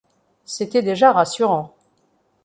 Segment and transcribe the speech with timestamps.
[0.45, 1.75] C’était déjà rassurant.